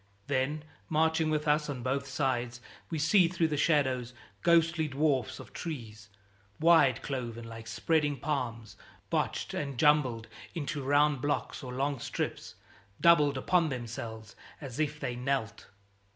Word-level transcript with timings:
Then, 0.25 0.63
marching 0.89 1.29
with 1.29 1.47
us 1.47 1.69
on 1.69 1.83
both 1.83 2.07
sides, 2.07 2.59
we 2.89 2.97
see 2.97 3.27
through 3.27 3.49
the 3.49 3.55
shadows 3.55 4.15
ghostly 4.41 4.87
dwarfs 4.87 5.39
of 5.39 5.53
trees, 5.53 6.09
wide 6.59 7.03
cloven 7.03 7.45
like 7.47 7.67
spreading 7.67 8.17
palms; 8.19 8.77
botched 9.11 9.53
and 9.53 9.77
jumbled 9.77 10.27
into 10.55 10.81
round 10.81 11.21
blocks 11.21 11.61
or 11.63 11.71
long 11.71 11.99
strips; 11.99 12.55
doubled 12.99 13.37
upon 13.37 13.69
themselves, 13.69 14.35
as 14.59 14.79
if 14.79 14.99
they 14.99 15.15
knelt. 15.15 15.67